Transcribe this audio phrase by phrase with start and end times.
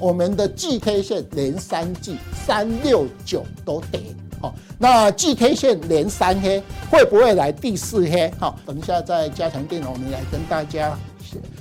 [0.00, 2.16] 我们的 G K 线连三 G
[2.46, 4.00] 三六九都跌，
[4.40, 8.30] 好，那 G K 线连三黑会不会来第四黑？
[8.38, 10.96] 好，等一下再加强电脑，我们来跟大家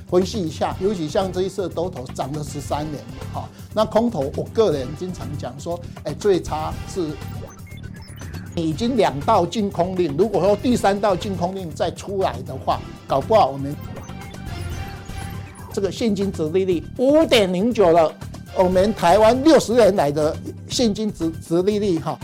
[0.10, 0.76] 分析一下。
[0.80, 3.02] 尤其像这一次多头涨了十三年，
[3.34, 7.10] 好，那空头我个人经常讲说，哎，最差是
[8.56, 13.76] 已经两道禁空令，如果说第三道禁空令再出来的话，搞不好我们。
[15.76, 18.10] 这个现金殖利率五点零九了，
[18.58, 20.34] 我们台湾六十年来的
[20.70, 22.18] 现金殖殖利率哈，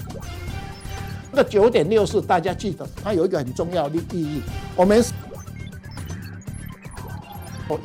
[1.34, 4.42] 那九点六四大家记得，它有一个很重要的意义。
[4.74, 5.04] 我们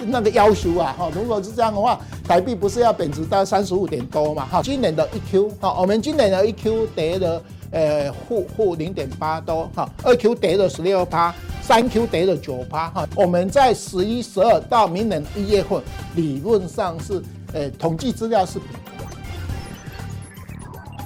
[0.06, 4.62] 那个要求啊哈，如果是这样的话，台币不是要贬值到三十五点多嘛哈？
[4.62, 11.34] 今年的一 Q 哈，我们今年的一 Q 跌了呃负负零点八多哈，二 Q 跌了十六趴。
[11.62, 15.82] 三 Q 跌了九趴哈，我们在十一、十二到明年一月份，
[16.14, 17.20] 理论上是，
[17.52, 18.60] 呃，统计资料是。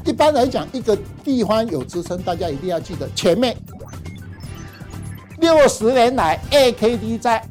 [0.05, 3.57] 一般来讲，一个地方有支撑，大家一定要记得前面
[5.39, 7.43] 六十年来 AKD 在，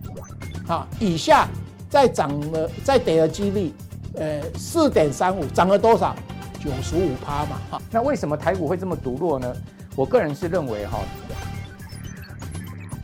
[0.68, 1.48] 哈以下
[1.90, 3.74] 再涨了再跌的几率，
[4.14, 6.16] 呃，四点三五，涨了多少？
[6.60, 7.82] 九十五趴嘛，哈。
[7.92, 9.56] 那为什么台股会这么独落呢？
[9.96, 11.00] 我个人是认为哈。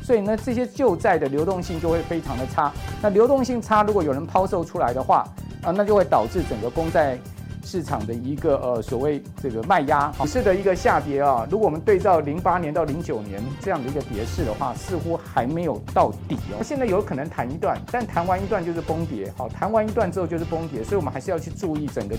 [0.04, 2.72] 所以呢，这些旧债的流动性就会非常的差。
[3.02, 5.28] 那流动性差，如果有人抛售出来的话，
[5.64, 7.18] 啊，那就会导致整个公债
[7.66, 11.46] 市场的一个呃所谓这个卖压，股市的一个下跌啊。
[11.50, 16.64] 如果我们对照零八年到零九年这样的一个跌势的话，似乎还没有到底哦。
[16.64, 22.16] 现在有可能弹一段，但弹完一段就是崩跌，好，弹完一段之后就是崩跌，所以我们还是要去注意整个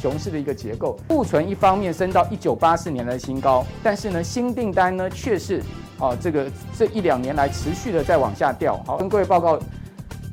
[0.00, 0.98] 熊市的一个结构。
[1.06, 5.62] 库存一方面升到一九八四年的新高，但是呢，新订单呢却是。
[6.00, 6.46] 哦，这个
[6.78, 8.80] 这一两年来持续的在往下掉。
[8.86, 9.58] 好，跟各位报告，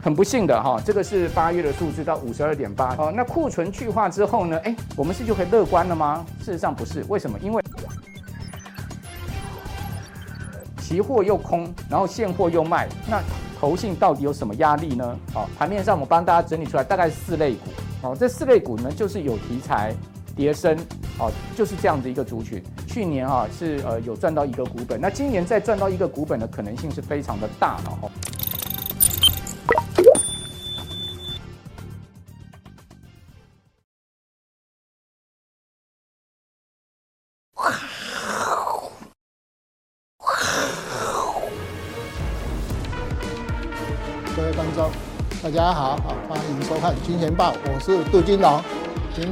[0.06, 2.96] 很不幸的哈，这个是八月的数字到五十二点八。
[2.96, 4.56] 哦，那库存去化之后呢？
[4.60, 6.24] 哎，我们是就可以乐观了吗？
[6.38, 7.40] 事实上不是，为什么？
[7.40, 7.64] 因为
[10.78, 13.20] 期货又空，然后现货又卖，那
[13.60, 15.18] 投信到底有什么压力呢？
[15.34, 17.72] 哦，盘面上我帮大家整理出来，大概四类股。
[18.04, 19.92] 哦，这四类股呢，就是有题材。
[20.36, 20.78] 跌升，
[21.18, 22.62] 哦，就是这样的一个族群。
[22.86, 28.12] 去年啊是呃有赚到一个股本，那今年再赚到一个股本的可能性是非常的大了哦。
[45.66, 48.62] 家好，好欢迎收看《金钱报》，我是杜金龙。
[49.16, 49.26] 今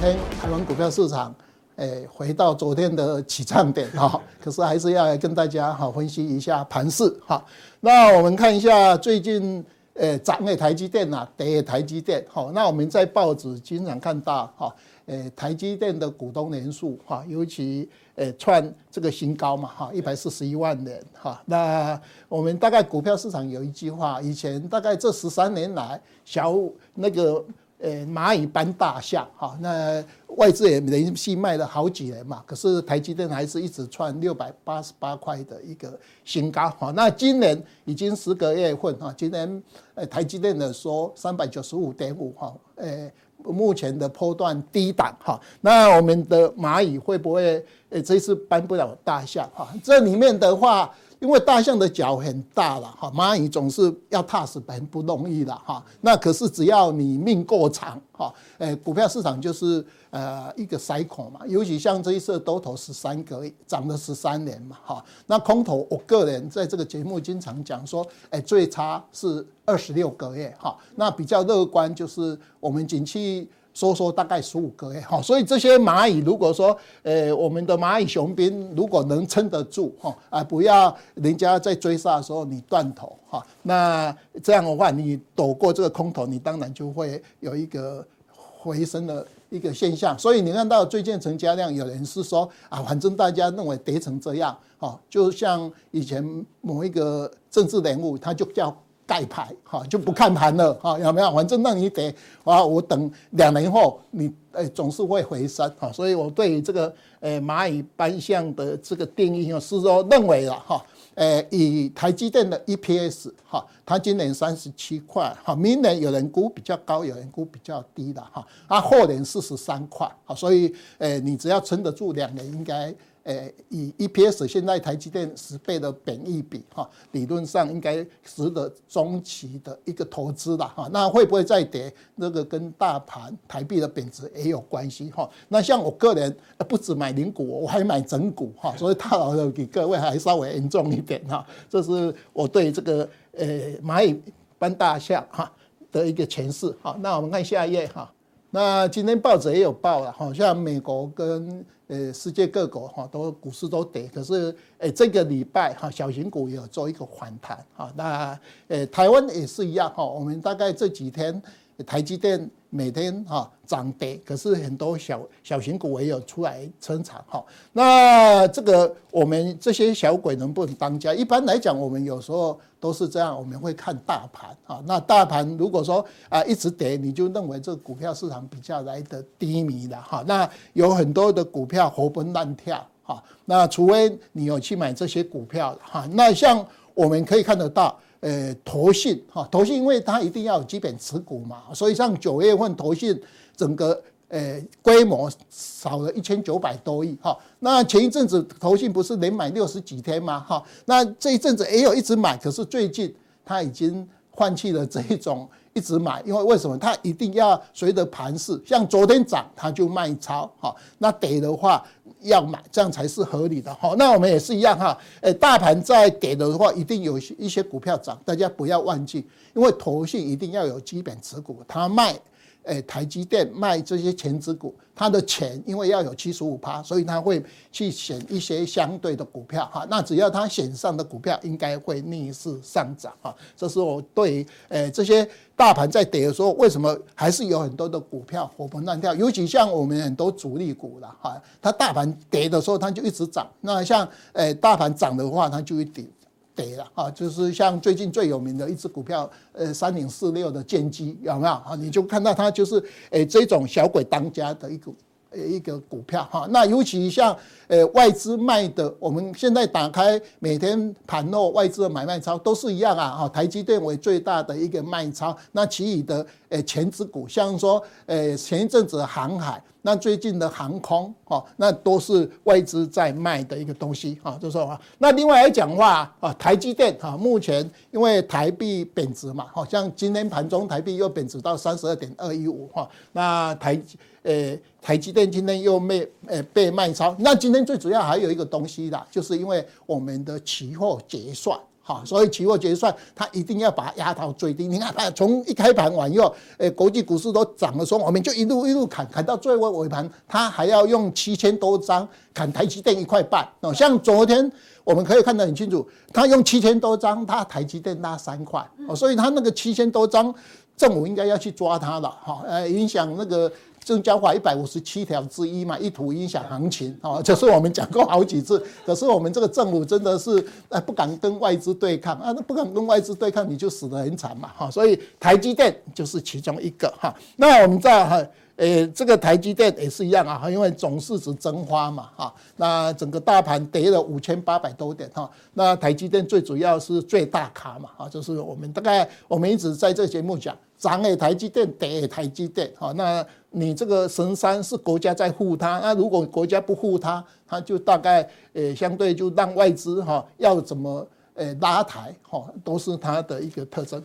[0.00, 1.34] 天台湾股票市场，
[1.74, 7.44] 诶，回到昨天的起涨点哈， 可是还是要来跟大家好分析一下盘势哈。
[7.80, 12.48] 那我们看一下最近诶涨的台积电呐，跌的台积电哈。
[12.54, 14.72] 那我们在报纸经常看到哈，
[15.06, 21.42] 诶台积电的股东人数哈，尤其诶创这个新高嘛哈，一百四十一万人哈。
[21.46, 26.54] 那我们大概股票市场有一句话，以前大概这十三年来小
[26.94, 27.44] 那个。
[27.84, 30.00] 呃，蚂蚁搬大象，哈，那
[30.36, 39.62] 外资也连续卖了好几年嘛，可是台积电还是一直创六百八十八块的一个新高，哈，那今年已经十个月份，哈，今年
[39.96, 43.10] 呃台积电的说三百九十五点五，哈，呃，
[43.44, 50.92] 目前的波段低档，哈，那我们的蚂蚁会不会呃这次搬不了大象，哈，这里面的话。
[51.22, 55.80] 因为大象的脚很大了哈，蚂蚁总是要踏实很不容易的哈。
[56.00, 61.38] 那可是只要你命够长哈，诶，股票市场就是呃一个 cycle 嘛。
[61.46, 65.04] 尤其像这一次多头十三个涨了十三年嘛哈。
[65.28, 70.76] 那空头，我个人在这个节目经常讲说，诶，最差是二十六个月哈。
[70.96, 73.48] 那比较乐观就是我们景气。
[73.74, 90.18] 说说大概十五个月哈，所以这些蚂蚁如果说，呃，我们的蚂蚁雄兵如果能撑得住哈，啊，不要人家在追杀的时候你断头哈，那这样的话你躲过这个空头，你当然就会有一个回升的一个现象。
[90.18, 96.22] 所以你看到最近成交量，有人是说啊，反正大家认为跌成这样，哈，就像以前
[96.60, 98.76] 某一个政治人物，他就叫。
[99.06, 101.32] 盖牌哈，就不看盘了哈，有没有？
[101.32, 102.14] 反正让你得
[102.44, 110.84] 啊，我等两年后你诶总是会回升哈，所以我对于这个诶蚂蚁搬象的这个定义是说认为了哈，
[111.16, 130.88] 诶以台积电的 EPS 哈，它今年三十七块哈，明年有人估比较高，有人估比较低的哈，啊后年四十三块，所以诶你只要撑得住两年，应该诶，以 EPS 现在台积电十倍的本益比哈，理论上应该值得中期的一个投资了哈。
[130.92, 131.92] 那会不会再跌？
[132.16, 135.28] 那个跟大盘台币的贬值也有关系哈。
[135.48, 136.36] 那像我个人
[136.68, 141.46] 不止买零股，我还买整股哈，所以套牢的比各位还稍微严重一点哈。
[141.68, 144.20] 这是我对这个诶蚂蚁
[144.58, 145.50] 搬大象哈
[145.92, 146.96] 的一个诠释哈。
[147.00, 148.12] 那我们看下一页哈。
[148.54, 157.90] 那今天报纸也有报了，好像美国跟呃世界各国哈都股市都跌，可是诶这个礼拜哈小型股也有做一个反弹哈。
[157.96, 158.38] 那
[158.68, 161.42] 诶台湾也是一样哈，我们大概这几天
[161.86, 162.48] 台积电。
[162.74, 167.44] 每天哈涨跌，可是很多小小型股也有出来撑场哈。
[167.70, 171.12] 那这个我们这些小鬼能不能当家？
[171.12, 174.82] 一般来讲，我们有时候都是这样，我们会看大盘啊。
[174.86, 180.24] 那大盘如果说啊一直跌，你就认为这个股票市场比较来得低迷了哈。
[180.26, 183.22] 那有很多的股票活蹦乱跳哈。
[183.44, 186.08] 那除非你有去买这些股票哈。
[186.12, 187.94] 那像我们可以看得到。
[188.22, 193.20] 呃，投信哈，投信因为它一定要有基本持股嘛，所以像九月份投信
[193.56, 197.36] 整个呃规模少了一千九百多亿哈。
[197.58, 200.38] 那前一阵子投信不是连买六十几天吗？
[200.38, 203.12] 哈，那这一阵子也有一直买，可是最近
[203.44, 206.78] 它已经放弃了这一种一直买，因为为什么？
[206.78, 211.84] 它一定要随着盘势，像昨天涨它就卖超哈，那跌的话。
[212.22, 213.94] 要买，这样才是合理的哈。
[213.98, 214.96] 那我们也是一样哈。
[215.20, 222.18] 诶，大盘在跌的话，一定有一些股票涨，大家不要忘记，因为投信一定要有基本持股，它卖。
[222.64, 229.86] 诶，台积电卖这些前值股，它的钱因为要有七十五趴，所以他会去选一些相对的股票哈。
[229.90, 233.34] 那只要他选上的股票，应该会逆势上涨哈。
[233.56, 239.14] 这是我对诶这些大盘在跌的时候，为什么还是有很多的股票活蹦乱跳？
[239.14, 246.04] 尤其像我们很多主力股了哈，它大盘跌的时候，它就一直涨；那像诶大盘涨的话，它就会跌。
[246.54, 251.74] 跌了啊，就是像最近最有名的一只股票，呃，三零四六的建机有没有啊？
[251.78, 254.92] 你就看到它就是诶这种小鬼当家的一个
[255.34, 256.46] 一个股票哈。
[256.50, 257.36] 那尤其像
[257.68, 263.10] 呃外资卖的，我们现在打开每天盘后外资的买卖超都是一样啊。
[263.10, 269.62] 哈，台积电为最大的一个卖超，那其余的诶权值股，像说呃前一阵子的航海。
[269.82, 283.80] 那最近的航空，哈，那都是外资在卖的一个东西，啊，就是说，那另外来讲话，啊，台积电，啊，目前因为台币贬值嘛，好像今天盘中台币又贬值到三十二点二一五，哈，那台，
[284.22, 291.58] 呃，台积电今天又被，呃，被卖超，那今天最主要还有一个东西啦，就是因为我们的期货结算。
[291.84, 294.68] 好，所以期货结算，它一定要把它压到最低。
[294.68, 303.46] 你看，它从一开盘完以后，诶，国际股市都涨的时候，我们就一路一路砍，砍到最后尾盘，它还要用七千多张砍台积电一块半。
[303.60, 304.50] 哦，像昨天
[304.84, 308.64] 我们可以看得很清楚，它用七千多张，它台积电拉三块。
[308.86, 310.32] 哦，所以它那个七千多张，
[310.76, 312.08] 政府应该要去抓它了。
[312.22, 313.50] 哈，呃，影响那个。
[313.84, 318.64] 证交法一百五十七条之一嘛，意图影响行情，哦，就是我们讲过好几次。
[318.86, 324.70] 可是我们这个政府真的是，哎，不敢跟外资对抗啊，那不敢跟外资对抗，你就死得很惨嘛，哈。
[324.70, 327.14] 所以台积电就是其中一个哈。
[327.36, 328.24] 那我们在哈，
[328.56, 332.32] 诶，这个台积电也是一样啊，因为总市值蒸发嘛，哈。
[332.56, 335.28] 那整个大盘跌了五千八百多点哈。
[335.54, 343.24] 那台积电最主要是最大咖嘛，啊，就是我们大概我们一直在这节目讲，涨诶台积电，跌诶台积电，哈，那。
[343.54, 354.02] 你这个神山是国家在护它，那如果国家不护它，它就大概呃相对就让外资哈要怎么呃拉抬哈，都是它的一个特征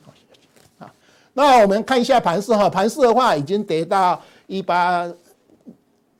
[0.78, 0.92] 啊。
[1.32, 5.10] 那我们看一下盘势哈，盘势的话已经跌到一八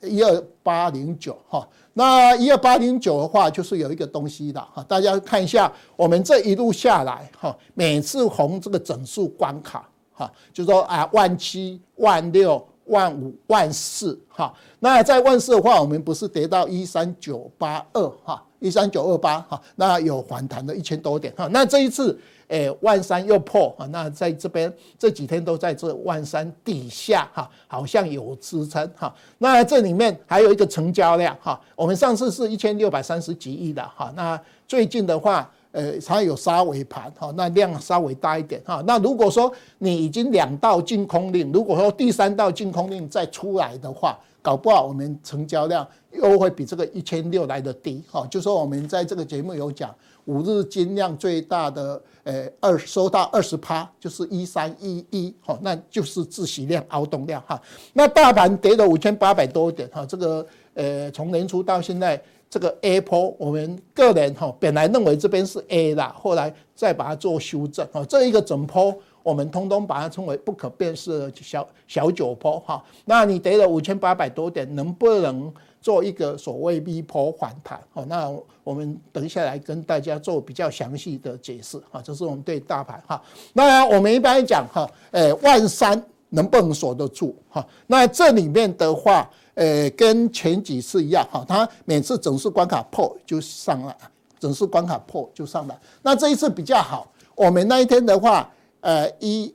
[0.02, 9.86] 一二八零九哈，那一二八零九的话就是有一个东西的哈，大家看一下我们这一路下来哈，每次红这个整数关卡
[10.18, 12.68] 哈，就是说啊万七万六。
[12.90, 35.52] 万五万四哈，那在万四的话，我们不是跌到一三九八二哈，一三九二八哈，那有反弹的一千多点哈，那这一次诶万三又破哈，那在这边这几天都在这万三底下哈，好像有支撑哈，那这里面还有一个成交量哈，我们上次是一千六百三十几亿的哈，那最近的话。
[35.72, 38.84] 呃，它有杀尾盘哈，那量稍微大一点哈。
[38.88, 48.26] 那如果说你已经两道禁空令，如果说第三道禁空令再出来的话，搞不好我们成交量又会比这个一千六来的低哈。
[48.32, 49.94] 就说我们在这个节目有讲，
[50.26, 57.62] 五日金量最大的呃二收到二十趴，就是一三一一哈，那就是自息量凹动量哈。
[57.94, 62.20] 那大盘跌了五千八百多点哈，这个呃从年初到现在。
[62.50, 72.82] 这个 A 波，我们个人哈本来认为这边是 A 的，后来再把它做修正哈，这一个整波我们通通把它称为不可辨识的小小九波哈。
[73.04, 77.78] 那你跌了五千八百多点，能不能做一个所谓 V 波反弹？
[77.94, 82.02] 哦，那我们等一下来跟大家做比较详细的解释哈。
[82.02, 83.22] 这是我们对大盘哈。
[83.52, 87.68] 那我们一般讲哈，诶，万三能不能锁得住哈？
[87.88, 89.30] 那这里面的话。
[89.58, 93.98] 呃，跟前几次一样哈，它每次整数关卡破就上来，
[94.40, 95.76] 整数关卡破就上来。
[96.04, 98.48] 那这一次比较好，我们那一天的话，
[98.82, 99.52] 呃，一、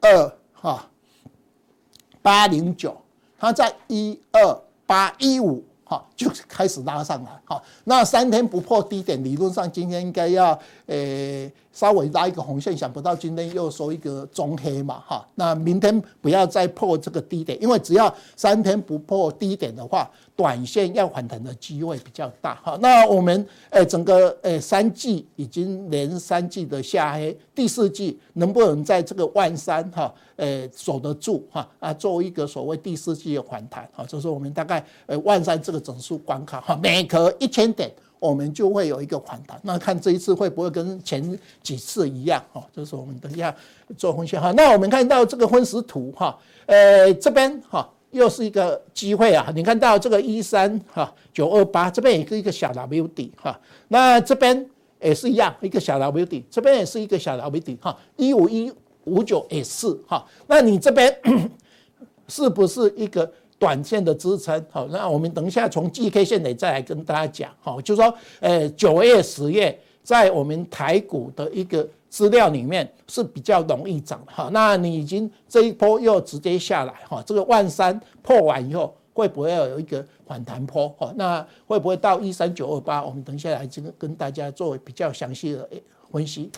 [0.00, 0.88] 二哈，
[2.22, 2.96] 八零九，
[3.38, 5.62] 它在一二八一五。
[5.90, 7.30] 好，就开始拉上来。
[7.46, 10.50] 好，那三天不破低点，理论上今天应该要
[10.84, 15.00] 呃稍微拉一个红线，想不到今天又收一个中黑嘛。
[15.06, 22.56] 哈，那明天不要再破这个低点，因为只要三天不破低点的话，短线要反弹的机会比较大。
[22.64, 30.12] 哈，那我们诶整个诶三季已经连三季的下黑，第四季能不能在这个万三哈？
[30.34, 39.58] 呃，守得住哈啊，作为一个所谓第四季的反弹哈，就是我们大概呃万三这个整数关卡哈，每隔一千点我们就会有一个反弹。
[39.62, 42.64] 那看这一次会不会跟前几次一样哈？
[42.74, 43.54] 就是我们等一下
[43.96, 44.52] 做分析哈。
[44.52, 49.52] 那我们看到这个分时图哈，呃，这边哈又是一个机会啊。
[49.54, 53.58] 你看到这个一三哈九二八这边也是一个小 W 底哈，
[53.88, 54.68] 那这边
[55.00, 58.72] 也是一样一个小 W 底，这边也是一个小 W 底哈，一五一。
[59.04, 61.18] 五九 S 哈，那你这边
[62.28, 64.64] 是不是一个短线的支撑？
[64.70, 67.50] 好，那我们等一下从季 K 线内再来跟大家讲。
[67.60, 74.32] 好，就是说，呃，九月、十月在我们台股的一个资料里面是比较容易涨的。
[74.32, 80.88] 哈，那你已经这一波又直接下来，哈，这个万三破完以后会不会有一个反弹波？
[80.90, 83.04] 哈，那会不会到一三九二八？
[83.04, 85.68] 我们等一下来这个跟大家做比较详细的
[86.12, 86.50] 分析。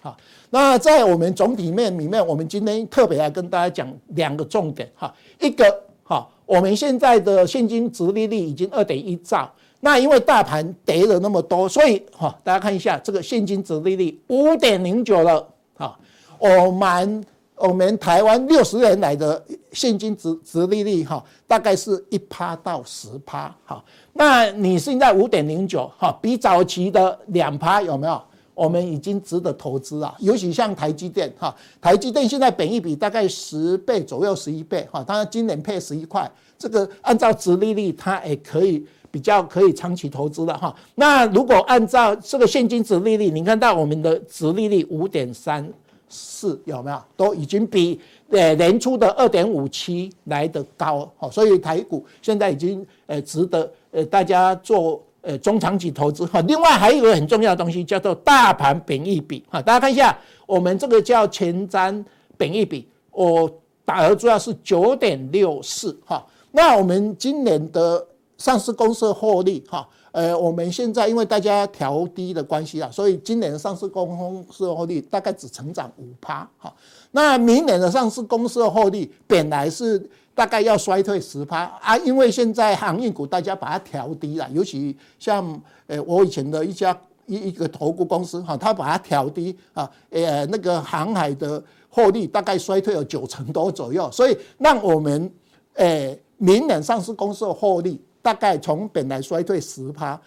[0.00, 0.16] 好，
[0.50, 5.14] 那在我们总体面里面，我们今天特别来跟大家讲两个重点哈。
[5.40, 15.46] 一个哈，我们现在的现金殖利率已经二点一兆，那因为大盘跌了那么多，所以哈，大家看一下这个现金殖利率五点零九了。
[15.76, 15.98] 哈，
[16.38, 17.24] 我们
[17.56, 23.54] 我们台湾六十年来的现金殖殖利率哈，大概是一趴到十趴。
[23.64, 28.22] 哈，那你现在五点零九哈，比早期的两趴有没有？
[28.56, 40.74] 我们已经值得投资了，尤其像台积电哈，台积电现在本益比大概十倍左右，十一倍哈，它今年配十一块，这个按照殖利率，它也可以比较可以长期投资了哈。
[40.94, 45.70] 那如果按照这个现金殖利率，你看到我们的殖利率五点三
[46.08, 46.98] 四有没有？
[47.14, 55.02] 都已经比呃年初的二点五七来得高哈，所以台股现在已经呃值得呃大家做。
[55.26, 60.16] 呃，中长期投资哈，另外还有一个很重要的东西叫做大盘本益比哈，大家看一下，
[60.46, 62.04] 我们这个叫前瞻
[62.36, 63.50] 本益比，我
[63.84, 66.24] 打的主要是九点六四哈。
[66.52, 68.06] 那我们今年的
[68.38, 76.72] 上市公司获利哈，呃，我们现在因为大家调低的关系啊，所以今年的上市公司获利大概只成长五趴哈。
[77.10, 80.08] 那明年的上市公司的获利本来是。
[80.36, 85.42] 大概要衰退十趴啊，因为现在航运股大家把它调低了，尤其像
[85.86, 95.32] 呃我以前的一家一一个投顾公司哈，它把它调低啊，呃那个航海的获利大概衰退了九成多左右，所以让我们
[95.72, 100.20] 呃明年上市公司的获利大概从本来衰退十趴。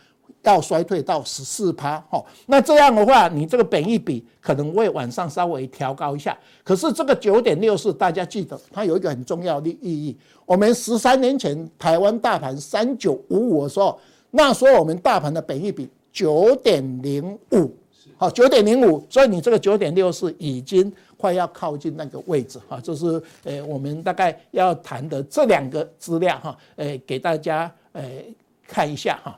[0.44, 6.36] 要衰退到十四趴，哈，那这样的话，你这个本益比可能会往上稍微调高一下。
[6.64, 10.16] 可是这个九点六四，大家记得它有一个很重要的意义。
[10.46, 14.00] 我们十三年前台湾大盘三九五五的时候，
[14.32, 17.72] 那时候我们大盘的本益比九点零五，
[18.18, 28.04] 好，九点零五，所以你这个九点六四已经快要靠近那个位置，哈，就是呃，我们大概要谈的这两个资料，哈，呃，给大家呃
[28.66, 29.38] 看一下，哈。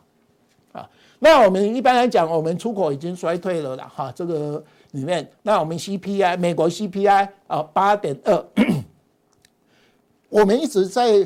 [1.23, 4.61] 那我们一般来讲，我们出口已经衰退了啦，哈，这个
[4.93, 8.43] 里面，那我们 CPI 美国 CPI 啊八点二，
[10.29, 11.23] 我们一直在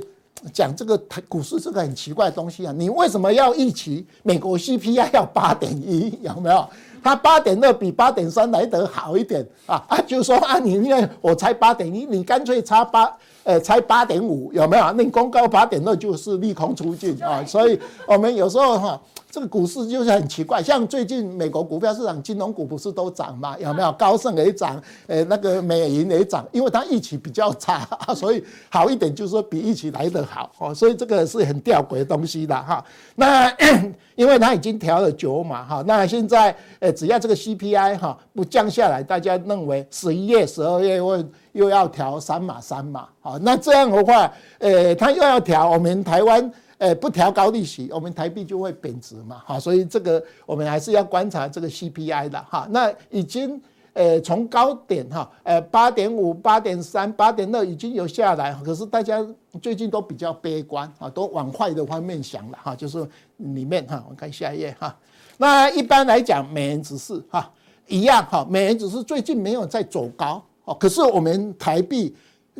[0.51, 0.97] 讲这个
[1.29, 6.19] 股市这个很奇怪的东西啊，你为什么要预期美国 CPI 要八点一？
[6.21, 6.67] 有没有？
[7.01, 13.09] 它八点二比八点三来得好一点啊啊，就说啊，你因为我才八点一，你干脆差八，
[13.45, 14.91] 呃，才八点五，有没有？
[14.91, 19.01] 那公告八点二就是利空出尽啊，所以我们有时候哈。
[19.35, 23.53] 这个股市就是很奇怪，像最近美国股票市场金融股不是都涨吗？
[23.59, 24.81] 有没有高盛也涨？
[25.07, 32.81] 呃，那个美银也涨，因为它预期比较差， 所以好一点就是说比预期来得好哦，所以这个是很吊诡的东西的哈。
[33.15, 33.53] 那
[34.15, 46.49] 因为它已经调了九码哈，那现在呃只要这个 CPI 哈不降下来，大家认为十一月、十二月会又要调三码三码好，那这样的话，呃，它又要调，我们台湾。
[46.77, 52.67] 呃，不调高利息，我们台币就会贬值嘛，哈，所以这个我们还是要观察这个 CPI 的哈。
[52.69, 53.61] 那已经
[53.93, 59.25] 呃从高点哈，呃八点五、八点三、八点二已经有下来，可是大家
[59.61, 64.93] 最近都比较悲观啊，都往坏的方面想了哈，就是里面哈，我看下一页哈。
[65.37, 67.49] 那一般来讲，美元指数哈
[67.87, 72.13] 一样哈，美元指数最近没有在走高哦，可是我们台币。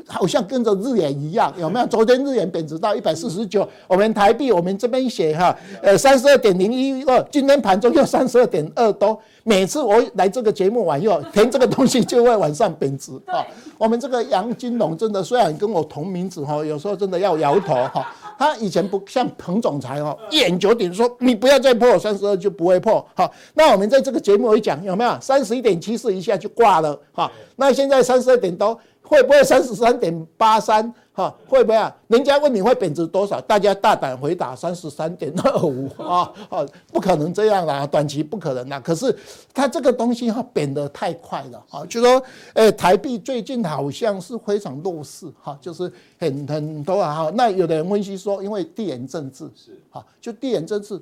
[0.06, 1.88] 好像跟着日元一样，有没有？
[1.88, 9.18] 昨天日元贬值到一百四十九，我们台币我们这边写哈，呃，三十二点零一二，今天盘中又三十二点二多。
[9.44, 13.46] 每次我来这个节目完以后，填这个东西就会往上贬值 啊。
[13.78, 18.06] 我们这个杨金龙真的虽然跟我同名字哈，有时候真的要摇头哈。
[18.38, 23.06] 他以前不像彭总裁哈，一言九鼎说你不要再破三十二就不会破。
[23.14, 25.18] 好，那我们在这个节目一讲有没有？
[25.22, 27.32] 三十一点七四一下就挂了哈。
[27.56, 28.78] 那现在三十二点多。
[29.08, 30.94] 会不会三十三点八三？
[31.14, 31.96] 哈，会不会啊？
[32.08, 36.30] 人家问你会贬值多少，大家大胆回答三十三点二五 啊！
[36.50, 38.78] 哦，不可能这样啦，短期不可能啦。
[38.82, 39.16] 可是
[39.54, 42.22] 它这个东西哈贬得太快了啊，就说，
[42.56, 47.32] 诶，台币最近好像是非常弱势哈，就是很很多啊哈。
[47.34, 51.02] 那有的人分析说，因为地缘政治是哈，就地缘政治。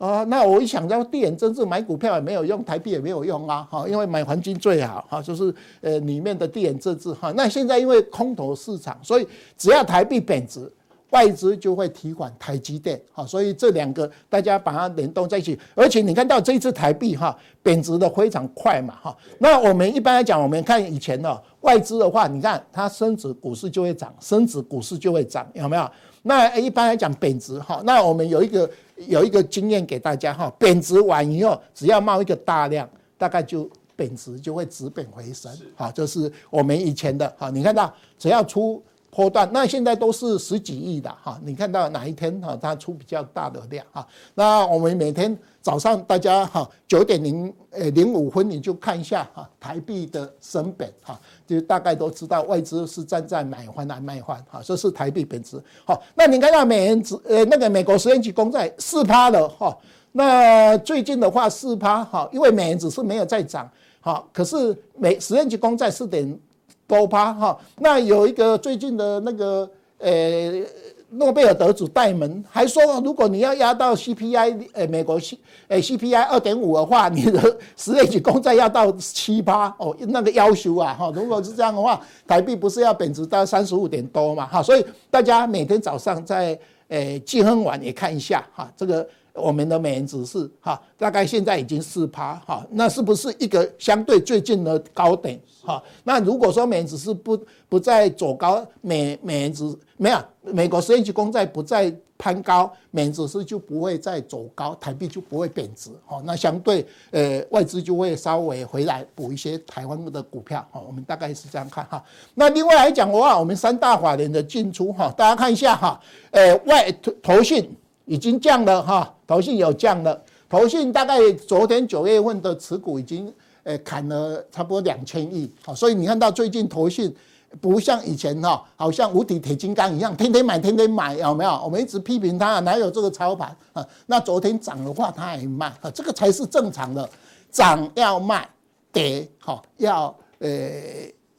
[0.00, 7.30] 啊，那我一想到地缘政治买股票也没有用，台币也没有用啊，哈，因为买黄金最好哈，就是呃里面的地缘政治哈。
[7.36, 9.28] 那现在因为空头市场，所以
[9.58, 10.72] 只要台币贬值，
[11.10, 15.58] 外资就会提款台积电，哈，所以这两个大家把它联动在一起。
[15.74, 19.14] 而且你看到这一次台币哈贬值的非常快嘛，哈。
[19.38, 25.86] 那我们一般来讲，我们看以前的外资的话，你看它升值，股市就会涨；升值，股市就会涨，有没有？
[26.22, 28.66] 那一般来讲贬值哈，那我们有一个。
[29.08, 37.50] 有一个经验给大家哈，贬值完以后，只要冒一个大量，大概就贬值就会止贬回升，好，这是我们以前的哈。
[37.50, 41.40] 你看到只要出波段，那现在都是十几亿的哈。
[41.44, 45.38] 你看到哪一天哈，它出比较大的量哈，那我们每天。
[45.62, 55.62] 早上大家哈九点零呃零五分你就看一下哈台币的升贬哈，就大概都知道外资是站在买方来卖方哈，这是台币贬值。
[55.84, 59.76] 好，那你看到美元指呃那个美国十年期公债四趴了哈，
[60.12, 63.70] 那最近的话四趴哈，因为美元指数没有再涨
[64.00, 66.38] 哈，可是美十年期公债四点
[66.86, 70.64] 多趴哈，那有一个最近的那个呃。
[71.12, 89.06] 诺贝尔得主戴蒙还说，如果你要压到 CPI，诶，美国 C，诶，CPI 二点五的话， 你的十年期公债要到七八哦，那个要求啊，哈，如果是这样的话，台币不是要贬值到三十五点多嘛，哈，所以大家每天早上在，呃，季亨网也看一下，哈，这个。
[89.40, 95.82] 我们的美元指数哈，大概现在已经四趴哈，那是不是一个相对最近的高点哈？
[96.04, 99.64] 那如果说美元指数不不再走高，美美元指
[99.96, 106.20] 没有美国十年期公债不再攀高，美元指数就不会再走高，台币就不会贬值哈。
[106.24, 110.80] 那相对呃外资就会稍微回来补一些台湾的股票哈。
[110.86, 112.02] 我们大概是这样看哈。
[112.34, 116.00] 那另外来讲的话，我们三大法人的进出哈，大家看一下哈，
[116.30, 117.74] 呃外投信。
[118.10, 127.14] 已经降了哈，投信有降了，投信大概昨天九月份的持股已经呃砍了差不多两千亿，好，所以你看到最近投信
[127.60, 131.50] 不像以前哈，好像无底铁金刚一样，天天买天天买，有没有？
[131.62, 133.86] 我们一直批评他哪有这个操盘啊？
[134.06, 137.08] 那昨天涨的话他还卖啊，这个才是正常的，
[137.52, 138.48] 涨要卖，
[138.90, 140.48] 跌好要呃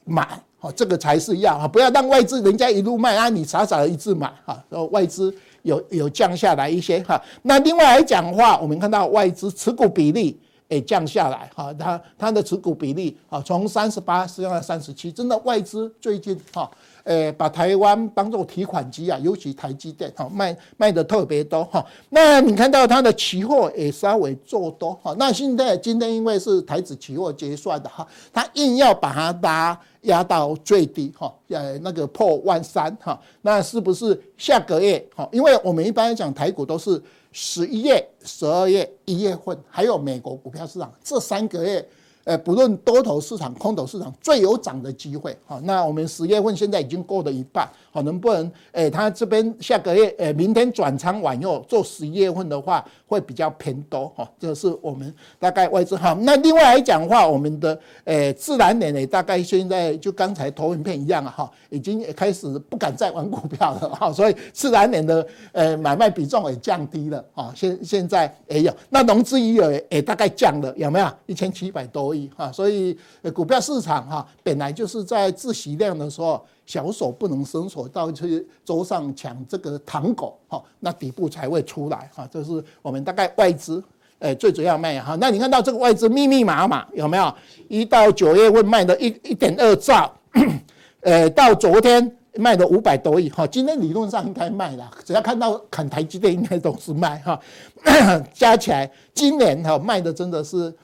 [0.06, 5.30] 买，好，这个才是要啊，不要让外资人家一路卖啊，你傻傻的一直买哈，然后外资。
[5.62, 10.38] 有有降下来一些哈，那另外来讲的话，我们看到外资持股比例
[10.72, 16.70] 也降下来哈，它它的持股比例啊，从三十八升到三十七，真的外资最近哈。
[17.04, 21.84] 诶，把台湾当做提款机啊，尤其台积电哈，卖卖的特别多哈。
[22.10, 25.12] 那你看到它的期货也稍微做多哈。
[25.18, 33.20] 那现在今天因为是台指期货结算的哈，它硬要把它拉压到最低哈，呃，那个破万三哈。
[33.40, 35.28] 那是不是下个月哈？
[35.32, 41.84] 因为我们一般来讲台股都是十一月、十二月、一月份，还有美国股票市场这三个月。
[42.24, 45.36] 呃，不论多头市场、空头市场，最有涨的机会。
[45.44, 48.50] 好，那我们十月份现在已经过了一半，好，能不能？
[48.72, 56.16] 诶，他这边下个月，诶，明天转仓晚又做十一月份的话，会比较偏多哈，这是我们大概外资哈。
[56.22, 67.52] 那另外来讲的话，我们的诶自然人呢，大概现在就刚才投影片一样啊哈，已经开始不敢再玩股票了 哈，所以自然人的呃买卖比重也降低了啊。
[67.54, 72.50] 现现在也有，那融资余额也大概降了，有没有一千七百多亿哈？
[72.50, 72.96] 所以
[73.34, 76.42] 股票市场哈，本来就是在自习量的时候。
[76.72, 82.26] 小手不能伸手到去桌上抢这个糖果哈，那底部才会出来哈。
[82.32, 83.84] 这是我们大概外资
[84.20, 85.14] 诶最主要卖哈。
[85.20, 87.34] 那你看到这个外资密密麻麻有没有？
[87.68, 90.10] 一到九月份卖的一一点二兆，
[91.02, 93.46] 呃，到昨天卖的五百多亿哈。
[93.46, 97.38] 今天理论上应该卖了，只要看到砍台积电应该都是卖哈。
[98.32, 100.74] 加起来今年哈卖的真的是。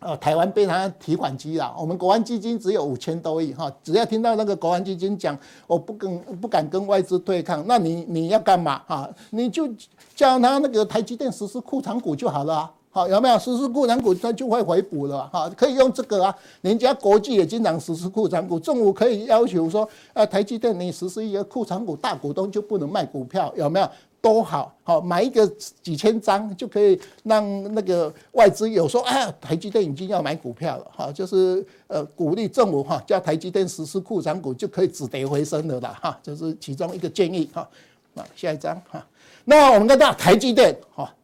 [0.00, 1.74] 呃，台湾被他提款机了。
[1.76, 9.10] 我们国安基金只有五千多亿哈，只要听到那个国安基金讲，我不跟不敢跟外资对抗，那你你要干嘛哈？
[9.30, 9.68] 你就
[10.14, 16.32] 叫他那个台积电实施库藏股就好了，好有没有实施库藏股，它就会回补了哈，可以用这个啊。
[16.60, 23.88] 人家国际也经常实施库藏股，政府可以要求说，呃，台积电你实施一个库藏股，大股东就不能卖股票，有没有？
[24.20, 25.46] 都好好买一个
[25.82, 37.68] 几千张就可以让那个外资有说啊，台积电已经要买股票了哈，就是呃鼓励政府哈叫台积电实施库藏股就可以止跌回升的了哈，这是其中一个建议哈。
[38.14, 39.06] 那下一张哈，
[39.44, 41.14] 那我们看到台积电哈。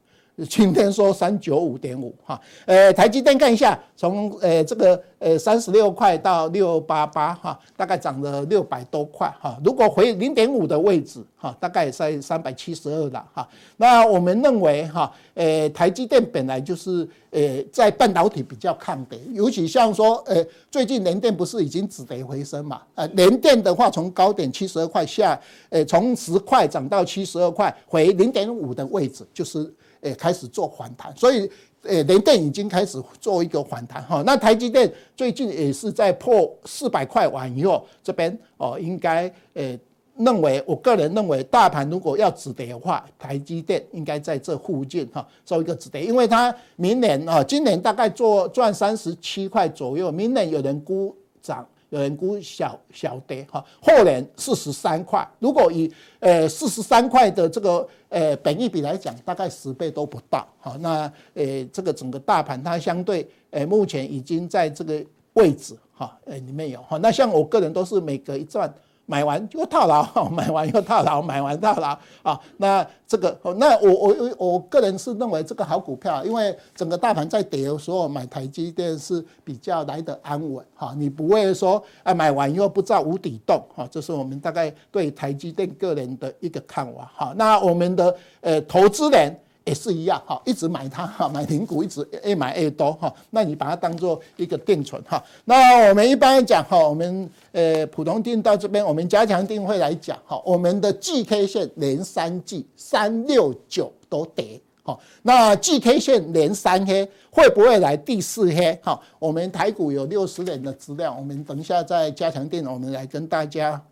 [0.48, 9.56] 今天说三九五点五哈，呃，台积电看一下，从呃这个呃三十六块到六八八哈，大概涨了六百多块哈。
[9.64, 13.48] 如果回零点五的位置哈，大概在三百七十二了哈。
[13.76, 22.82] 那我们认为哈，呃，台积电本来就是呃在半导体比较抗跌，尤其像说呃最近联电不是已经止跌回升嘛？
[22.96, 29.72] 呃，联电的话从高点七十二块下，呃从十块涨到七十二块，回零点五的位置就是。
[30.04, 31.50] 诶，开始做反弹，所以
[31.82, 34.22] 诶，联电已经开始做一个反弹哈。
[34.24, 39.78] 那台积电最近也是在破四百块完以后，这边哦应该诶
[40.16, 51.66] 认为，我个人认为，大盘如果要止跌的话，台积电应该在这附近哈做一个止跌，因为它明年啊，今年大概做赚三十七块左右，明年有人估涨。
[51.94, 55.24] 有人估小小跌哈，后年四十三块。
[55.38, 60.76] 如果以呃四十三块的这个呃本益比来讲，大概十倍都不到哈。
[60.80, 65.00] 那呃这个整个大盘它相对呃目前已经在这个
[65.34, 66.98] 位置哈呃里面有哈。
[66.98, 68.74] 那像我个人都是每隔一段。
[69.06, 72.40] 买完就套牢， 买完又套牢，买完套牢啊！
[72.56, 87.34] 那这个，那我我我我个人是认为这个好股票，因为整个大盘在跌的时候买台积电是比较来得安稳哈，你不会说啊买完又不知道无底洞哈，这是我们大概对台积电个人的一个看法哈。
[87.36, 89.38] 那我们的呃投资人。
[89.64, 93.12] 也是一样哈，一直买它哈，买零股一直越买越多哈。
[93.30, 95.22] 那你把它当做一个定存哈。
[95.46, 104.98] 那我们一般讲哈，我们呃普通定到这边，我们加强定会来讲哈，我们的 G K 线连三 G 三六九都跌哈。
[105.22, 109.00] 那 G K 线连三黑会不会来第四黑哈？
[109.18, 113.82] 我们台股有六十年的资料，我们等一下再加强定，我们来跟大家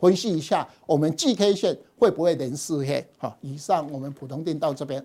[0.00, 3.06] 分析一下，我们 G K 线会不会连四黑？
[3.16, 5.00] 好，以上我们普通店到这边。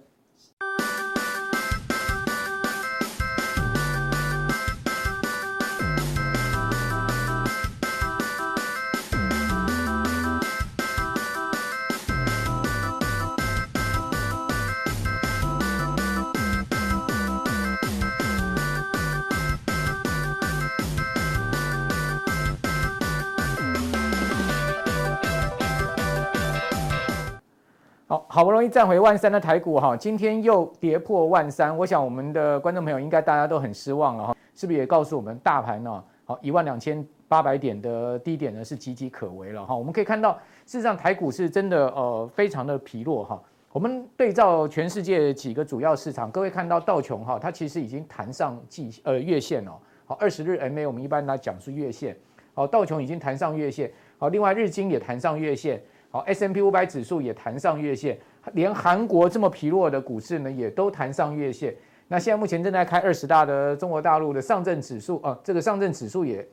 [28.38, 36.04] 好，不容易站回万三的台股哈，今天又跌破万三，我想我们的观众朋友应该大家都很失望了哈，是不是也告诉我们大盘呢？
[36.23, 39.76] 好，一万两千八百点的低点呢是岌岌可危了哈。
[39.76, 40.34] 我们可以看到，
[40.67, 43.41] 事实上台股是真的呃非常的疲弱哈。
[43.71, 49.76] 我们对照全世界几个主要市场，各位看到道琼哈，它其实已经弹上季呃月线了。
[50.06, 52.15] 好，二十日 MA 我们一般来讲是月线，
[52.54, 55.82] 好，道琼已经弹上月线，好，另外日经也弹上月线。
[56.09, 58.17] 好，S&P 五百指数也弹上月线，
[58.53, 61.75] 连韩国这么疲弱的股市呢，也都弹上月线。
[62.07, 66.47] 那现在目前正在开二十大的中国大陆的上证指数啊，这个上证指数也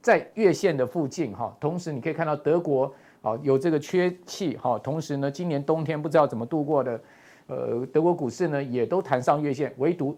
[0.00, 1.52] 在月线的附近哈。
[1.58, 7.00] 同时你可以看到德国啊有这个缺气哈，同时呢今年冬天不知道怎么度过的，
[7.48, 10.16] 呃，德国股市呢也都弹上月线，唯独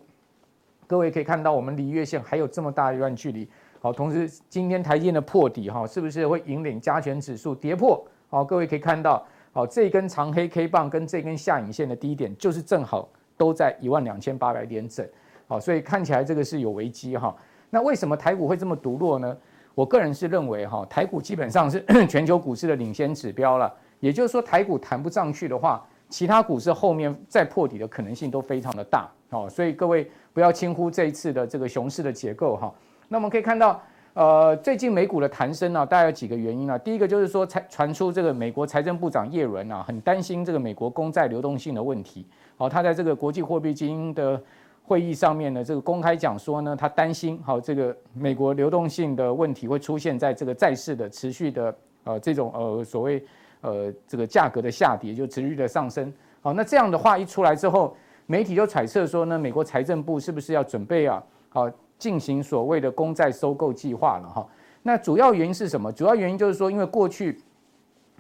[0.87, 3.49] 各位可以看到我们离月线还有这么大一段距离。
[3.81, 8.07] 好，同时今天台积的破底哈，是不是会引领加权指数跌破？
[8.33, 15.07] 好，各位可以看到，好，这根长黑 K 棒跟这根下影线的低点，就是正好都在一万两千八百点整，
[15.47, 17.37] 好，所以看起来这个是有危机哈。
[17.69, 19.37] 那为什么台股会这么独弱呢？
[19.75, 32.73] 我个人是认为哈，台股基本上是 全球股市的领先指标了，也就是说台股弹不上去的话，其他股市后面再破底的可能性都非常的大哦，所以各位不要轻忽这一次的这个熊市的结构哈。
[33.09, 33.79] 那我们可以看到。
[34.15, 36.77] 呃，最近美股的弹升呢，大概有几个原因啊。
[36.77, 42.27] 第一个就是说，传传出这个美国财政部长耶伦啊，很担心这个美国公债流动性的问题。
[42.59, 44.39] 好，他在这个国际货币基金的
[44.83, 53.25] 会议上面呢，这个公开讲说呢，他担心好这个美国流动性的问题会出现在这个债市的持续的呃这种呃所谓
[53.63, 56.13] 呃这个价格的下跌，就持续的上升。
[56.43, 57.97] 好，那这样的话一出来之后，
[58.27, 61.25] 媒体就揣测说呢，美国财政部是不是要准备啊？
[61.49, 61.67] 好。
[62.03, 64.45] 进行所谓的公债收购计划了哈，
[64.83, 65.93] 那主要原因是什么？
[65.93, 67.39] 主要原因就是说，因为过去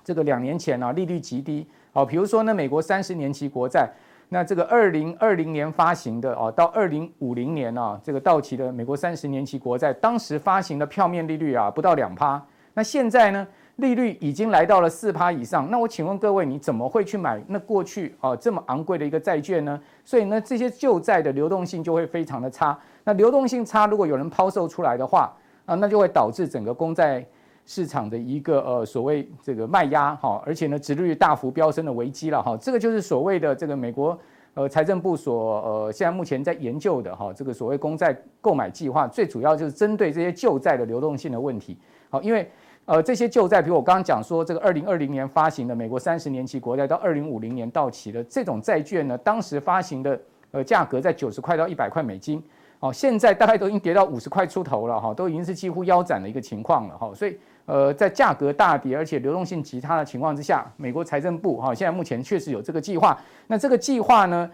[0.05, 3.90] 这个两年前啊，利率极低，哦，比如说呢，美国三十年期国债，
[4.29, 12.40] 那这个二零二零年发行的哦，到二零五零年啊，这个到期的美国三十年期国债，当时发行的票面利率啊，不到两趴，
[12.75, 13.45] 那现在呢？
[13.83, 19.79] 利率已经来到了四趴以上，那我请问各位，你怎么会去买那过去啊这么昂贵的一个债券呢？
[20.05, 22.79] 所以呢，这些旧债的流动性就会非常的差。
[23.05, 25.31] 那流动性差，如果有人抛售出来的话
[25.66, 27.23] 啊，那就会导致整个公债
[27.66, 32.57] 市场的一个呃所谓这个卖压哈，而且呢，殖利率大幅飙升的危机了哈。
[32.57, 34.18] 这个就是所谓的这个美国
[34.55, 41.77] 呃财政部所呃现在目前在研究的哈，这个所谓公债购买计划，最主要就是针对这些旧债的流动性的问题。
[42.09, 42.51] 好，因为。
[42.85, 52.42] 呃，这些旧债，比如我刚刚讲说，这个二零二零年发行的美国三十年期国债，到二零五零年到期的这种债券呢，当时发行的呃价格在九十块到一百块美金，
[52.81, 63.16] 哦，现在大概都已经跌到五十块出头了哈，都已经是几乎腰斩的一个情况了哈，所以呃，在价格大跌而且流动性极差的情况之下，美国财政部哈现在目前确实有这个计划，
[63.47, 64.51] 那这个计划呢，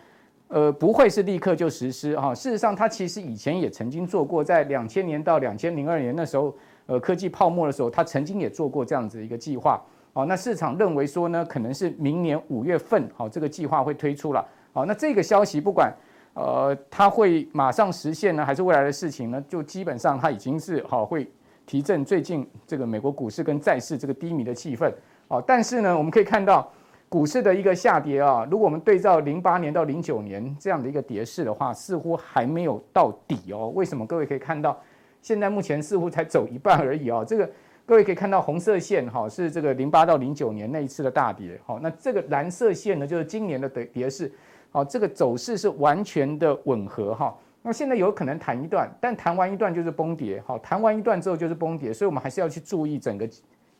[0.48, 6.54] 呃，不会是立刻就实施哈，事实上它其实以前也曾经做过，在两千年到两千零二年那时候。
[6.88, 9.78] 呃，科技泡沫的时候，他曾经也做过这样子一个计划，
[10.14, 15.92] 哦，那市场认为说呢，可能是明年五月份，好，这个计划会推出了，好，那这个消息不管，
[16.32, 19.44] 呃，它会马上实现呢，还是未来的事情呢？
[19.46, 21.30] 就基本上它已经是好会
[21.66, 24.90] 提振最近这个美国股市跟债市这个低迷的气氛，
[25.28, 26.72] 哦，但是呢，我们可以看到
[27.10, 33.68] 股市的一个下跌啊，如果我们对照零八年到零九年这样的一个跌势的话，似乎还没有到底哦。
[33.74, 34.06] 为什么？
[34.06, 34.80] 各位可以看到。
[35.20, 37.24] 现在目前似乎才走一半而已啊！
[37.24, 37.50] 这个
[37.84, 44.32] 各位可以看到红色线哈，是这个零八到零九年那一次的大跌，好，那这个蓝色线呢，就是今年的跌跌势，
[44.70, 47.36] 好，这个走势是完全的吻合哈。
[47.62, 53.28] 那现在有可能弹一段，但弹完一段就是崩跌，好，弹完一段之后就是崩跌，所以我们还是要去注意整个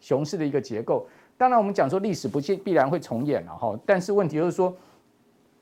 [0.01, 1.07] 熊市的一个结构。
[1.37, 4.74] 当然，我们讲说历史不必必然会重演了哈，但是问题就是说，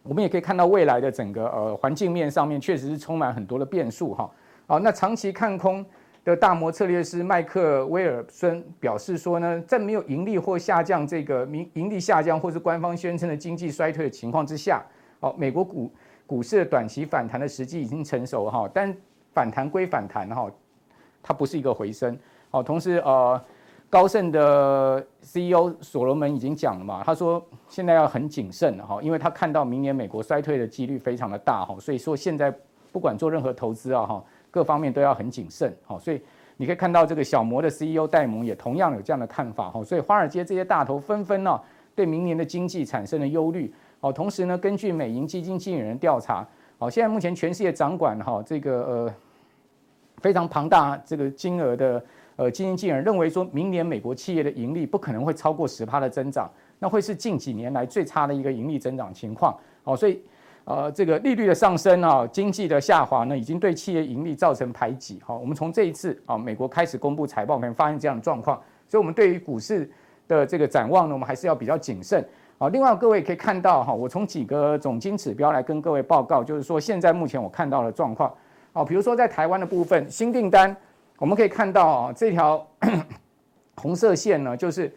[0.03, 4.31] 我们也可以看到未来的整个呃环境面上面确实是充满很多的变数哈。
[4.69, 5.87] 好，那长期看空
[6.25, 14.85] 的大摩策略师麦克威尔森表示说呢，在没有盈利或下降这个盈盈利下降或是官方宣称的经济衰退的情况之下，
[15.21, 15.89] 好，美国股
[16.27, 18.93] 股市的短期反弹的时机已经成熟哈，但
[19.33, 20.51] 反弹归反弹哈，
[21.23, 22.19] 它不是一个回升。
[22.51, 23.41] 好，同时呃，
[23.89, 32.53] 高盛的 CEO 所罗门已经讲了嘛，他说现在要很谨慎哈，因为他看到明年美国衰退的几率非常的大哈，所以说现在
[32.91, 34.25] 不管做任何投资啊哈。
[34.57, 36.19] 各方面都要很谨慎，好，所以
[36.57, 41.61] 你可以看到这个小摩的 CEO 戴蒙也同样有这样的看法，哈，所以华尔街这些大头纷纷呢
[41.95, 46.43] 对明年的经济产生了忧虑，好，同时呢，根据美银基金经理人调查，
[46.79, 49.15] 好，现在目前全世界掌管哈这个呃
[50.23, 52.03] 非常庞大这个金额的
[52.37, 60.23] 呃基金经理人认为说，明年美国企业的盈利不可能会超过十趴的增长，那会是近几年来最差的一个盈利增长情况，好，所以。
[60.67, 65.23] 呃，这个利率的上升啊，经济的下滑呢，已经对企业盈利造成排挤。
[65.25, 68.61] 好，我们从这一次啊，美国开始公布财报，可能发现这样的状况。
[68.89, 69.89] 所以，我们对于股市
[70.27, 72.27] 的这个展望呢，我们还是要比较谨慎。
[72.59, 78.35] 好，另外各位可以看到哈，我从几个总经指标来跟各位报告，就是说现在目前我看到的状况。
[78.73, 80.77] 好，比如说在台湾的部分，新订单，
[81.19, 82.67] 我们可以看到啊，这条
[83.77, 84.93] 红色线呢，就是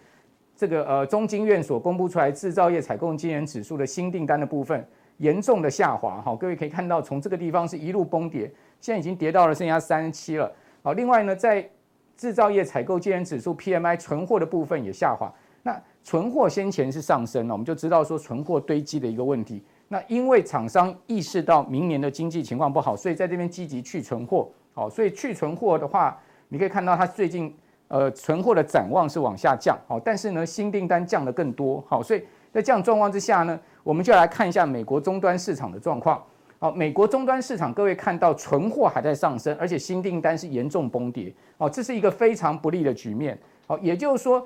[0.55, 4.83] 这个呃中经院所公布出来制造业采购经理人指数的新订单的部分。
[5.19, 8.51] 严重的下滑，哈，各位可以看到，从这个地方是一路崩跌，
[8.81, 10.51] 现在已经跌到了剩下三十七了。
[10.81, 11.69] 好，另外呢，在
[12.17, 15.33] 制造业采购经理人指数 PMI 存货的部分也下滑。
[15.63, 19.63] 那存货先前是上升了，我们就知道说存货堆积的一个问题。
[19.89, 24.49] 那因为厂商意识到明年的经济情况不好，所以在这边积极去存货。
[24.73, 27.53] 好，所以去存货的话，你可以看到它最近
[27.89, 29.77] 呃存货的展望是往下降。
[29.87, 31.83] 好，但是呢，新订单降得更多。
[31.89, 36.23] 好，所以在这样状况之下呢，我们就来看一下美国终端市场的状况。
[36.59, 41.33] 好，美国终端市场，各位看到存货还在上升，而且新订单是严重崩跌。
[41.57, 43.37] 哦，这是一个非常不利的局面。
[43.67, 44.45] 好，也就是说。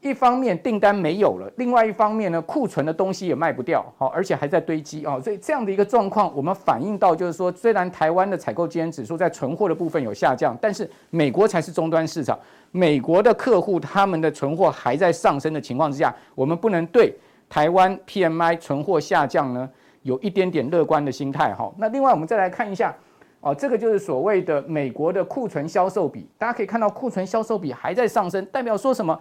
[0.00, 12.38] 一方面订单没有了，另外一方面呢，库存的东西也卖不掉，好，而且还在堆积啊，所以这样的一个状况，我们反映到就是说，虽然台湾的采购经指数在存货的部分有下降，但是美国才是终端市场，
[12.70, 17.10] 美国的客户他们的存货还在上升的情况之下，我们不能对
[17.54, 19.70] 台湾 PMI 存货下降呢
[20.02, 21.72] 有一点点乐观的心态哈。
[21.78, 22.92] 那另外我们再来看一下，
[23.38, 29.16] 哦，这个就是所谓的美国的库存销售比，大家可以看到库存销售比还在上升，代表说什么？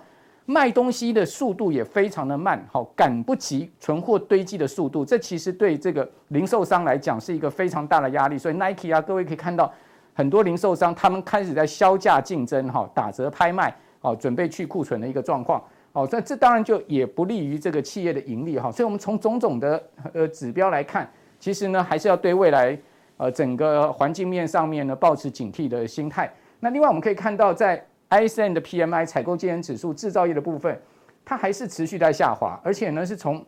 [0.46, 8.36] 卖东西的速度也非常的慢，好，赶不及存货堆积的速度，这其实对这个零售商来讲是一个非常大的压力。
[8.36, 9.72] 所以 Nike 啊，各位可以看到
[10.16, 15.64] 很多零售商他们开始在削价竞争，哈，打折拍卖，哦，准备去库存的一个状况，
[15.94, 18.72] 哦，所以这当然就也不利于这个企业的盈利，哈。
[18.72, 22.78] 所以我们从种种的呃指标来看，其实呢还是要对未来
[23.18, 26.32] 呃整个环境面上面呢保持警惕的心态。
[26.60, 30.82] 那另外我们可以看到在 ISM 的 PMI 采购经理指数制造业的部分，
[31.24, 33.46] 它还是持续在下滑，而且呢是从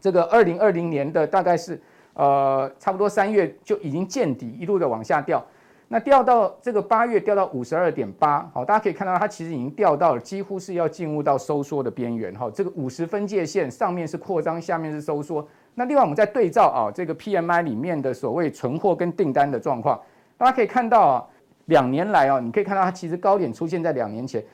[0.00, 1.80] 这个二零二零年的大概是
[2.14, 5.44] 呃差不多三月就已经见底，一路的往下掉，
[5.88, 15.46] 那掉到这个八月掉到五十二点八，好，大家可以看到它其实已经掉到了几乎是要进入到收缩的边缘，哈，这个五十分界线上面是扩张，下面是收缩。
[15.74, 20.00] 那另外我们再对照啊这个 PMI 里面的所谓存货跟订单的状况，
[20.36, 21.26] 大家可以看到啊。
[21.68, 24.44] 两年来哦，你可以看到它其实高点出现在两年前，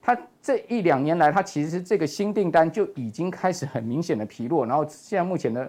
[0.00, 5.68] 它这一两年来，它其实这个新订单就已经开始很明显的疲弱，然后现在目前呢，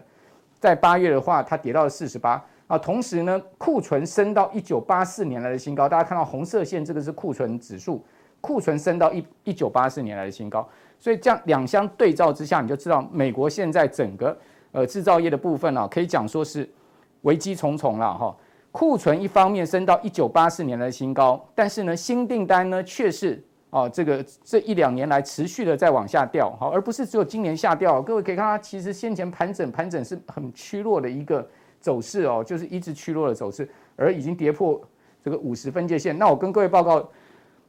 [0.60, 8.02] 在八月的话，它跌到了四十八啊，同时呢，库存升到一九八四年来的新高，大家看到红色线这个是库存指数，
[8.40, 10.66] 库存升到一一九八四年来的新高，
[10.98, 14.38] 所以这样两相对照之下，你就知道美国现在整个
[14.72, 16.66] 呃制造业的部分啊，可以讲说是
[17.24, 18.34] 危机重重了哈。
[18.72, 28.02] 库存一方面升到一九八四年来的新高，但是呢，新订单呢却是啊，这个这一两年来持续的在往下掉，好，而不是只有今年下掉。
[28.02, 31.46] 各位可以看它，其实先前盘整盘整是很趋弱的一个
[31.82, 33.68] 走势哦，就是一直趋弱的走势，
[33.98, 34.82] 而已经跌破
[35.22, 36.18] 这个五十分界线。
[36.18, 37.06] 那我跟各位报告，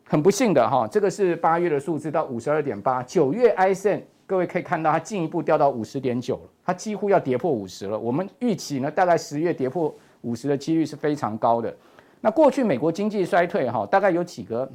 [0.04, 7.98] 很不幸的哈，这个是八月的数字到五十二点八，九月 ISM 各位可以看到它进一步掉到五十点九了，它几乎要跌破五十了。
[7.98, 9.92] 我们预期呢，大概十月跌破。
[10.22, 11.76] 五十的几率是非常高的。
[12.20, 14.70] 那过去美国经济衰退哈，大概有几个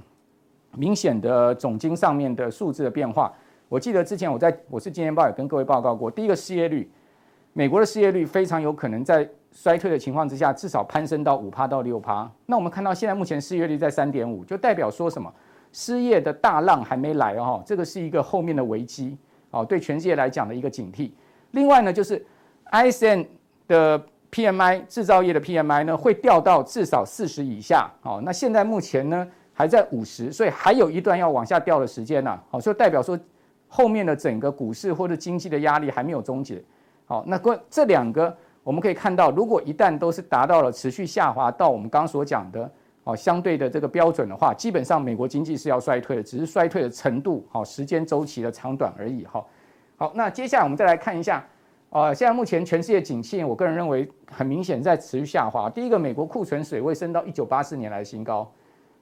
[0.75, 3.33] 明显的总经上面的数字的变化。
[3.69, 6.91] 我记得之前我在我是金钱报也跟各位报告过，第一个失业率，
[7.53, 12.29] 美国的失业率非常有可能在衰退的情况之下，至少攀升到五趴到六趴。
[12.45, 15.33] 那我们看到现在目前失业率在三点五，就代表说什么？
[15.71, 19.17] 失业的大浪还没来哦，这个是一个后面的危机
[19.51, 21.11] 哦，对全世界来讲的一个警惕。
[21.51, 22.25] 另外呢，就是
[22.71, 23.25] ISM
[23.67, 24.01] 的。
[24.29, 33.17] PMI 制造业的 PMI 呢，会掉到至少四十以下，哦，那现在目前呢还在五十，所以还有一段要往下掉的时间呢，好，所以代表说
[33.69, 36.61] 后面的整个股市或者经济的压力还没有终结，
[37.07, 42.69] 好，那关这两个我们可以看到，如果一旦都是达到了持续下滑到我们刚所讲的
[43.03, 49.49] 哦相对的这个标准的话，基本上美国经济是要衰退的，只是衰退的程度好时间周期的长短而已，好，
[49.95, 51.43] 好，那接下来我们再来看一下。
[51.89, 55.69] 啊，现在目前全世界景气，我个人认为很明显在持续下滑。
[55.69, 58.51] 第一个，美国库存水位升到一九八四年来的新高。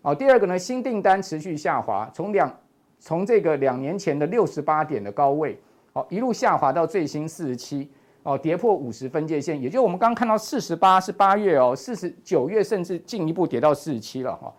[0.03, 2.55] 啊，第二个呢，新订单持续下滑，从两
[2.99, 5.59] 从这个两年前的六十八点的高位，
[5.95, 7.89] 哦，一路下滑到最新四十七，
[8.23, 9.60] 哦，跌破五十分界线。
[9.62, 14.53] 也就我们刚刚看到四十八是八月哦，四十九月甚至进一步跌到四十七了哈。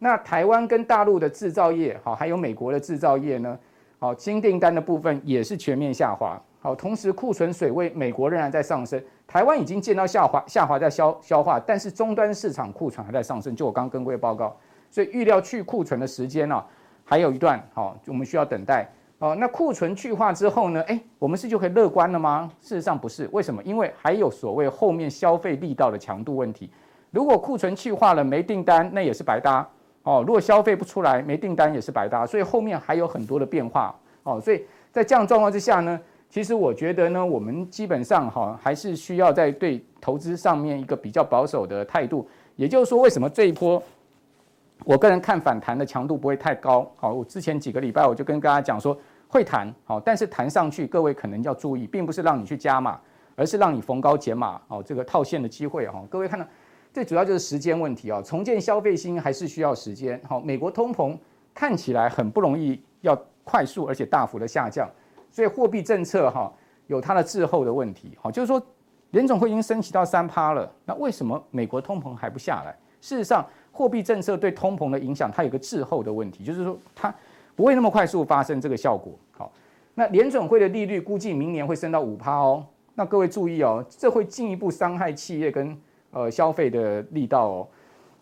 [0.00, 3.56] 那台湾跟大陆的制造业，好，还有美国的制造业呢，
[4.00, 6.36] 好，新订单的部分也是全面下滑。
[6.60, 13.54] 好，同时库存水位，美国仍然在上升，台湾已经见到下滑，下滑在消消化，但是终端市场库存还在上升。
[13.54, 14.56] 就我刚刚跟各位报告，
[14.90, 16.60] 所以预料去库存的时间呢、
[17.04, 18.88] 还有一段，好，我们需要等待。
[19.22, 22.50] 哦，那库存去化之后呢，诶，我们是就可以乐观了吗？
[22.60, 23.62] 事实上不是，为什么？
[23.62, 26.68] 因为还有所谓后面消费力道的强度问题。
[27.12, 29.64] 如果库存去化了没订单，那也是白搭。
[30.02, 32.26] 哦，如果消费不出来，没订单也是白搭。
[32.26, 33.94] 所以后面还有很多的变化。
[34.24, 36.00] 哦，所以在这样状况之下呢？
[36.28, 42.28] 其实我觉得呢，我们基本上哈还是需要在对投资上面一个比较保守的态度。
[42.56, 43.80] 也就是说，为什么这一波
[44.84, 46.90] 我个人看反弹的强度不会太高？
[46.96, 48.98] 好，我之前几个礼拜我就跟大家讲说
[49.32, 53.00] 会弹，好，但是弹上去各位可能要注意，并不是让你去加码，
[53.34, 56.04] 而是让你逢高减码，哦，这个套现的机会哈。
[56.10, 56.46] 各位看到，
[56.92, 60.20] 最主要就是时间问题啊，重建消费心还是需要时间。
[60.28, 61.16] 好，美国通膨
[61.54, 64.86] 看起来很不容易要快速而且大幅的下降。
[65.30, 66.52] 所以货币政策哈，
[66.88, 68.10] 有它的滞后的问题。
[68.20, 68.62] 好，就是说
[69.12, 72.76] 联总会已经升息到三趴了，那为什么美国通膨还不下来？
[73.00, 77.12] 事实上，货币政策对通膨的影响，它有个滞后的问题，就是说它
[77.54, 79.12] 不会那么快速发生这个效果。
[79.32, 79.52] 好，
[79.94, 82.64] 那联准会的利率估计明年会升到五趴哦。
[82.94, 85.76] 那各位注意哦，这会进一步伤害企业跟
[86.10, 87.68] 呃消费的力道哦。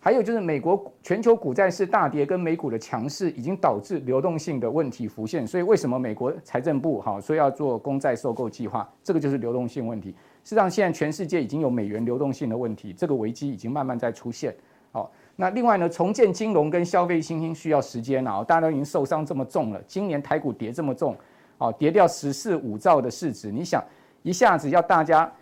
[0.02, 5.46] 还有就是美国全球股债市大跌跟美股的强势，已经导致流动性的问题浮现。
[5.46, 8.88] 所以为什么美国财政部哈说要做公债收购计划？
[9.02, 10.10] 这个就是流动性问题。
[10.42, 14.54] 事实上，现在全世界已经有美元流动性的问题，这个危机已经慢慢在出现。
[14.90, 18.44] 好，那另外呢，重建金融跟消费信心需要时间啊。
[18.44, 21.16] 大家都已经受伤这么重了，今年台股跌这么重，
[21.56, 23.82] 啊，跌掉十四五兆的市值，你想
[24.22, 25.32] 一下子要大家。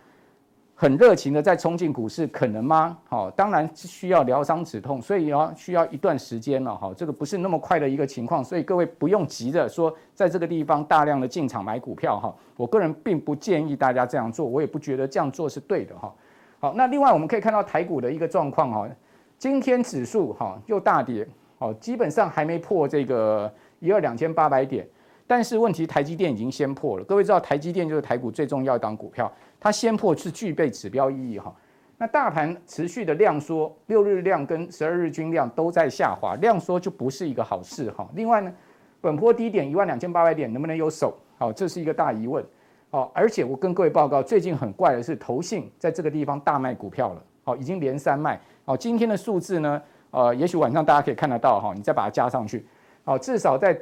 [0.81, 2.97] 很热情的再冲进股市，可能吗？
[3.09, 6.73] 好，当然是需要疗伤止痛，所以要需要一段时间了。
[6.73, 12.17] 哈，这个不是那么快的一个情况，所以各位不用急着说在这个地方大量的进场买股票。
[12.17, 15.93] 哈，我个人并不建议大家这样做，我也不觉得这样做是对的。
[15.97, 16.15] 哈，
[16.61, 18.71] 好，那另外我们可以看到台股的一个状况。
[18.71, 18.87] 哈，
[19.39, 21.25] 今天指数哈又大跌，
[21.59, 24.85] 哦，基本上还没破这个一二两千八百点。
[25.25, 27.03] 但是问题，台积电已经先破了。
[27.05, 31.55] 各位知道，台积电就是台股最重要一档股票，它先破是具备指标意义哈。
[31.97, 38.05] 那大盘持续的量缩，六日量跟十二日均量都在下滑，量缩就不是一个好事哈。
[38.15, 38.53] 另外呢，
[38.99, 41.17] 本波低点一万两千八百点能不能有守？
[41.37, 42.43] 好，这是一个大疑问。
[42.89, 47.23] 好，而且我跟各位报告，最近很怪的是，投信在这个地方大卖股票了。
[47.45, 48.37] 好，已经连三卖。
[48.69, 52.63] 好，今天的数字呢，呃，也许晚上大家可以看得到哈，你再把它加上去。
[53.03, 53.75] 好，至少在。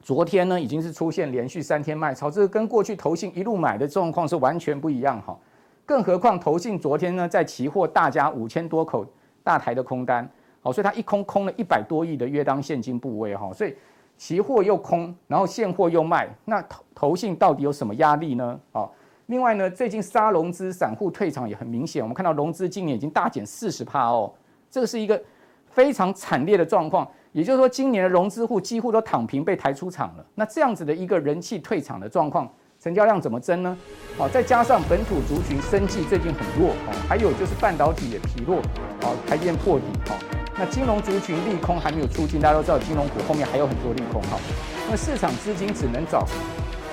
[0.00, 5.36] 昨天呢，已经是出现连续三天卖超，这个跟过去投信一路买的状况是完全不一样哈。
[5.84, 9.04] 更何况投信昨天呢，在期货大家五千多口
[9.42, 10.30] 大台的空单，
[10.62, 13.74] 好，所以它一空空了一百多亿的约当现金部位哈，所以
[14.16, 18.60] 期货又空，然后现货又卖，那投投信到底有什么压力呢？
[18.70, 18.88] 啊，
[19.28, 24.32] 另外呢，最近杀融资，散户退场也很明显，我们看到融资今年已经大减四十趴哦，
[24.70, 25.22] 这个是一个
[25.70, 27.06] 非常惨烈的状况。
[27.32, 30.24] 也就是说，今年的融资户几乎都躺平，被抬出场了。
[30.34, 32.50] 那这样子的一个人气退场的状况，
[32.80, 33.76] 成交量怎么增呢？
[34.16, 38.62] 好，再加上本土族群生计最近很弱，哦，还有就是半导体也疲弱，
[39.02, 40.16] 好，台积电破底，好，
[40.56, 44.40] 那金融族群利空还没有出尽，大家都知道金融股后面还有很多利空，好，
[44.88, 46.26] 那市场资金只能找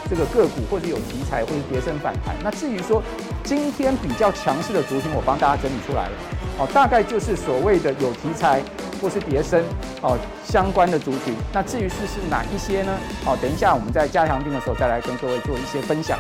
[0.10, 2.36] 这个个股或者有题材或者跌升反弹。
[2.44, 3.02] 那至于说
[3.44, 6.12] 今天比较强势的族群，我帮大家整理出来了，
[6.60, 8.62] 哦，大概就是所谓的有题材。
[9.02, 9.62] 或是叠升
[10.02, 12.98] 哦，相关的族群，那至于是是哪一些呢？
[13.26, 16.18] 好，等一下我们在加强錠的时候再来跟各位做一些分享。